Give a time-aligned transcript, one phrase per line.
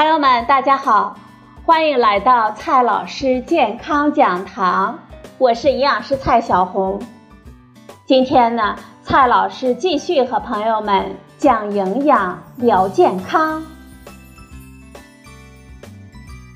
[0.00, 1.14] 朋友们，大家好，
[1.66, 4.98] 欢迎来到蔡老师健康讲堂，
[5.36, 6.98] 我是营养师蔡小红。
[8.06, 13.62] 今天呢，蔡老师继续和朋友们讲营养、聊健康。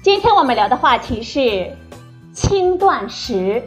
[0.03, 1.71] 今天我们聊的话题是
[2.33, 3.63] 轻断食。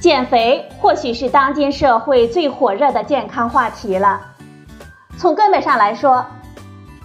[0.00, 4.20] 减肥或许是当今社会最火热的健康话题了。
[5.18, 6.24] 从根本上来说，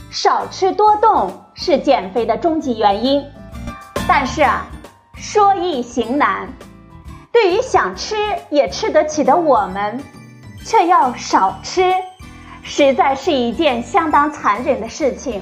[0.09, 3.23] 少吃多动是减肥的终极原因。
[4.07, 4.65] 但是啊，
[5.15, 6.47] 说易行难，
[7.31, 8.15] 对于想吃
[8.49, 10.03] 也吃得起的我们，
[10.65, 11.93] 却要少吃，
[12.63, 15.41] 实在是一件相当残忍的事情。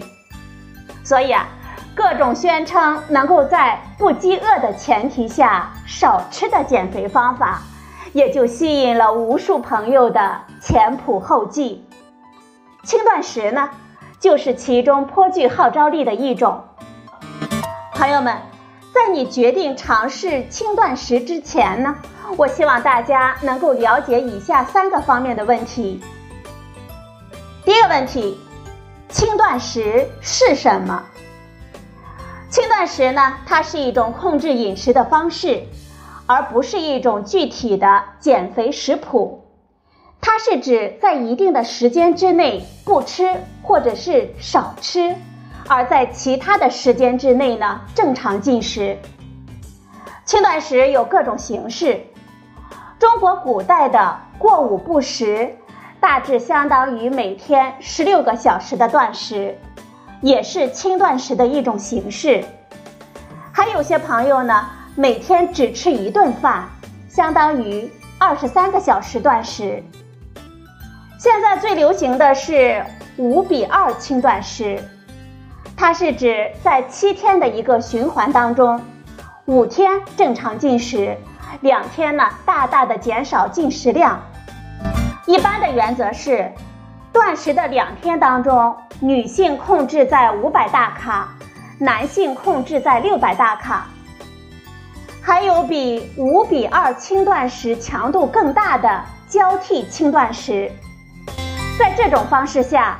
[1.03, 1.47] 所以啊。
[1.97, 7.61] 各种宣称能够在不饥饿的前提下少吃的减肥方法，
[8.11, 11.87] 也就吸引了无数朋友的前仆后继。
[12.83, 13.69] 轻断食呢，
[14.19, 16.63] 就是其中颇具号召力的一种。
[17.93, 18.37] 朋友们，
[18.93, 21.95] 在你决定尝试轻断食之前呢，
[22.37, 26.01] 我希望大家能够了解以下三个方面的问题。
[27.63, 28.37] 第一个问题，
[29.09, 31.03] 轻断食是什么？
[32.49, 35.63] 轻断食呢，它是一种控制饮食的方式，
[36.25, 39.44] 而不是一种具体的减肥食谱。
[40.27, 43.29] 它是指在一定的时间之内不吃
[43.61, 45.15] 或者是少吃，
[45.67, 48.97] 而在其他的时间之内呢正常进食。
[50.25, 52.01] 轻断食有各种形式，
[52.97, 55.55] 中国古代的过午不食，
[55.99, 59.55] 大致相当于每天十六个小时的断食。
[60.21, 62.43] 也是轻断食的一种形式，
[63.51, 66.67] 还有些朋友呢，每天只吃一顿饭，
[67.07, 69.83] 相当于二十三个小时断食。
[71.17, 72.83] 现在最流行的是
[73.17, 74.77] 五比二轻断食，
[75.75, 78.79] 它是指在七天的一个循环当中，
[79.45, 81.15] 五天正常进食，
[81.61, 84.21] 两天呢大大的减少进食量。
[85.25, 86.51] 一般的原则是，
[87.11, 88.75] 断食的两天当中。
[89.01, 91.27] 女性控制在五百大卡，
[91.77, 93.87] 男性控制在六百大卡。
[95.21, 100.71] 还有比五比二轻断食强度更大的交替轻断食，
[101.77, 102.99] 在这种方式下，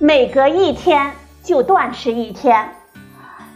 [0.00, 1.12] 每隔一天
[1.44, 2.74] 就断食一天，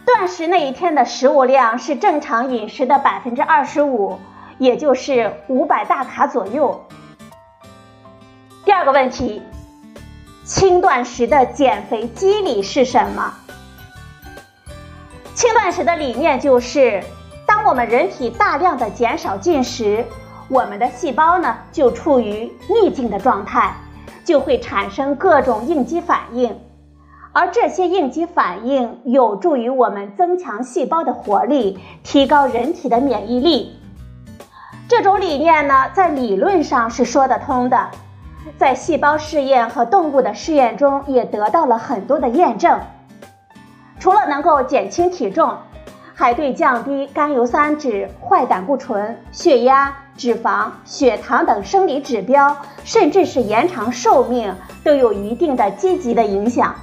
[0.05, 4.17] 断食那一天的食物量是正常饮食的百分之二十五，
[4.57, 6.85] 也就是五百大卡左右。
[8.63, 9.41] 第二个问题。
[10.45, 13.33] 轻断食的减肥机理是什么？
[15.33, 17.03] 轻断食的理念就是，
[17.47, 20.05] 当我们人体大量的减少进食，
[20.47, 23.73] 我们的细胞呢就处于逆境的状态，
[24.23, 26.59] 就会产生各种应激反应，
[27.31, 33.79] 而这些应激反应有助于我们增强细胞的活力，提高人体的免疫力。
[34.87, 37.89] 这种理念呢，在理论上是说得通的。
[38.57, 42.79] 在细胞试验和动物的试验中，也得到了很多的验证。
[43.99, 45.57] 除了能够减轻体重，
[46.13, 56.75] 还对降低甘油三酯、坏胆固醇、血压、脂肪、血糖等生理指标，甚至是延长寿命，都有一定的积极的影响。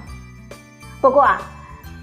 [1.00, 1.26] 不过，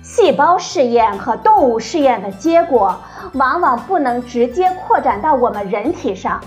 [0.02, 3.00] 细胞试验和动物试验的结果，
[3.34, 6.42] 往往不能直接扩展到我们人体上。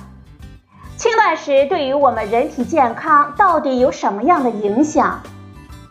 [0.97, 5.21] 轻断食对于我们人体健康到底有什么样的影响？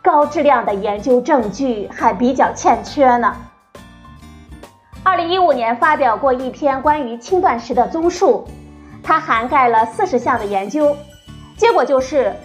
[0.02, 3.35] 高质量的研究证据还比较欠缺呢。
[5.03, 8.47] 二零一五年发表过一篇关于轻断食的综述，
[9.03, 10.95] 它涵盖了四十项的研究，
[11.57, 12.35] 结果就是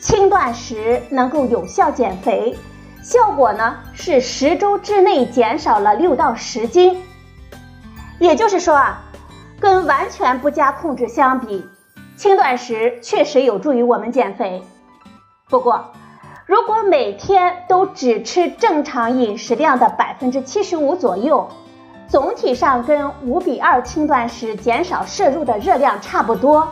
[0.00, 2.56] 轻断食能够有效减肥，
[3.02, 7.02] 效果呢是十周之内减少了六到十斤。
[8.18, 9.02] 也就是说啊，
[9.58, 11.66] 跟完全不加控制相比。
[12.14, 14.62] 轻断食确实有助于我们减肥，
[15.48, 15.92] 不过，
[16.46, 21.48] 如果每天都只吃正常饮食量的百分之七十五左右，
[22.12, 26.70] 总体上跟五比二轻断食减少摄入的热量差不多，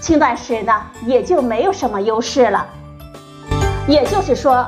[0.00, 0.72] 轻断食呢
[1.04, 2.66] 也就没有什么优势了。
[3.86, 4.66] 也就是说，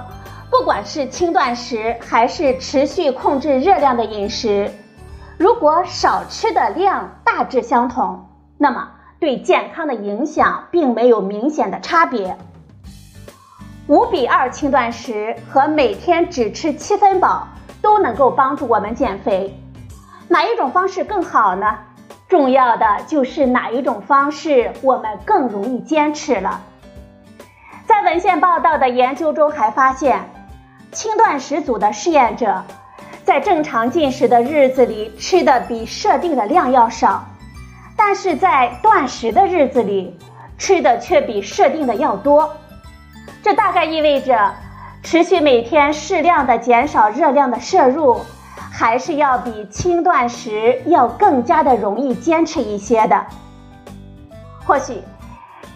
[0.51, 4.71] 不管是轻断食还是持续控制热量的饮食，
[5.39, 8.29] 如果少吃的量大致相同，
[8.59, 8.87] 那么。
[9.19, 12.37] 对健康的影响并没有明显的差别。
[13.87, 17.47] 五比二轻断食和每天只吃七分饱
[17.81, 19.57] 都能够帮助我们减肥，
[20.29, 21.79] 哪一种方式更好呢？
[22.29, 26.63] 重要的就是哪一种方式我们更容易坚持了。
[27.87, 30.31] 在文献报道的研究中还发现，
[30.93, 32.65] 轻断食组的试验者，
[33.25, 37.25] 在正常进食的日子里吃的比设定的量要少，
[37.97, 40.19] 但是在断食的日子里
[40.57, 42.51] 吃的却比设定的要多。
[43.43, 44.55] 这大概意味着，
[45.03, 48.21] 持续每天适量的减少热量的摄入，
[48.75, 53.27] 还是要比轻断食要更加的容易坚持一些的。
[54.65, 55.03] 或许，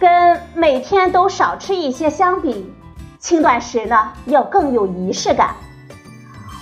[0.01, 2.73] 跟每天都少吃一些相比，
[3.19, 5.55] 轻断食呢要更有仪式感。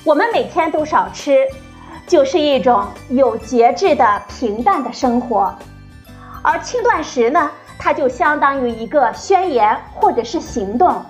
[0.05, 1.47] 我们每天都少吃，
[2.07, 5.55] 就是一种有节制的平淡的生活，
[6.43, 7.51] 而轻断食呢？
[7.79, 11.05] 它就相当于一个宣言或者是行动，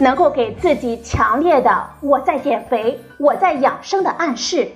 [0.00, 4.72] 能够给自己强烈的“我在减肥，我在养生”的暗示。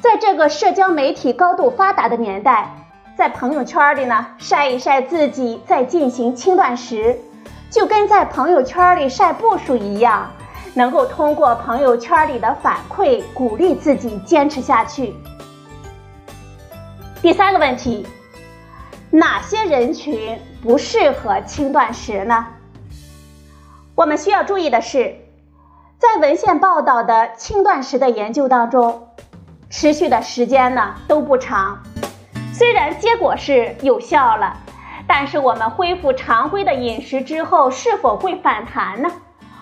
[0.00, 2.70] 在这个社交媒体高度发达的年代，
[3.16, 7.18] 在朋友圈里呢晒一晒自己在进行轻断食，
[7.70, 10.30] 就跟在朋友圈里晒步数一样，
[10.74, 15.14] 能够通过朋友圈里的反馈鼓励自己坚持下去。
[17.20, 18.06] 第三个问题。
[19.10, 22.46] 哪些人群不适合轻断食呢？
[23.98, 25.16] 我们需要注意的是，
[25.98, 29.08] 在文献报道的轻断食的研究当中，
[29.70, 31.82] 持续的时间呢都不长。
[32.52, 34.56] 虽然结果是有效了，
[35.08, 39.10] 但是我们恢复常规的饮食之后是否会反弹呢？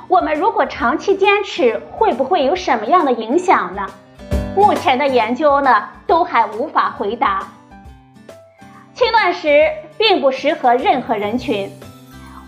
[0.07, 3.87] 我们如果长期坚持，会不会有什么样的影响呢？
[4.55, 7.49] 目前的研究呢都还无法回答。
[8.93, 9.67] 轻断食
[9.97, 11.73] 并不适合任何人群，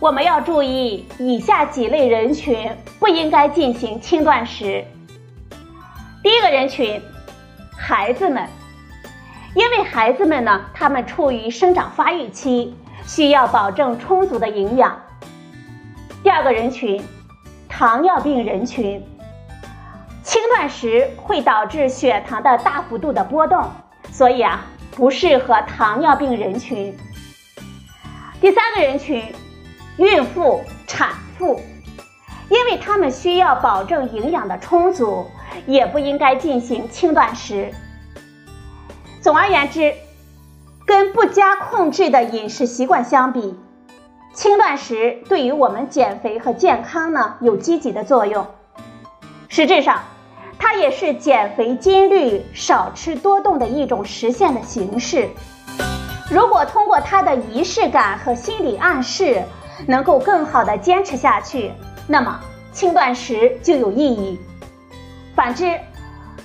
[0.00, 4.84] 我们要注意以下几类人群不应该进行轻断食。
[6.22, 7.02] 第一个人群，
[7.76, 8.48] 孩子们，
[9.54, 12.74] 因为孩子们呢，他们处于生长发育期，
[13.04, 15.00] 需要保证充足的营养。
[16.22, 17.02] 第二个人群，
[17.68, 19.04] 糖尿病人群，
[20.22, 23.68] 轻断食会导致血糖的大幅度的波动，
[24.10, 24.64] 所以啊。
[24.96, 26.92] 不适合糖尿病人群。
[28.40, 29.32] 第三个人群，
[29.98, 31.60] 孕妇、产妇，
[32.48, 35.26] 因为他们需要保证营养的充足，
[35.66, 37.70] 也不应该进行轻断食。
[39.20, 39.92] 总而言之，
[40.86, 43.58] 跟不加控制的饮食习惯相比，
[44.32, 48.46] 轻断食对于我们减肥和健康呢有积极的作用。
[49.48, 50.00] 实质上。
[50.60, 55.28] 它也是减肥金律少吃多动的一种实现的形式。
[56.28, 59.44] 如果通过它的仪式感和心理暗示，
[59.86, 61.72] 能够更好的坚持下去，
[62.06, 62.40] 那么
[62.72, 64.38] 轻断食就有意义。
[65.34, 65.78] 反之，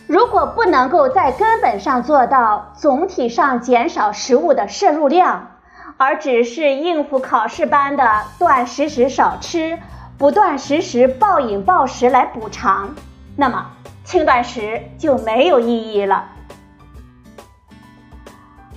[0.07, 5.51] 如果不能够在根本上做到总体上减少食物的摄入量，
[5.97, 9.79] 而只是应付考试般的断食时少吃，
[10.17, 12.95] 不断时时暴饮暴食来补偿，
[13.35, 13.65] 那么。
[14.05, 16.25] 轻断食就没有意义了。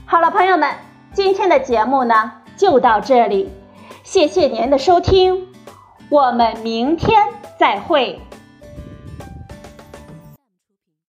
[0.07, 0.71] 好了，朋友们，
[1.13, 3.51] 今天的节目呢就到这里，
[4.07, 5.49] 谢谢您的收听，
[6.09, 7.27] 我们明天
[7.59, 8.21] 再会。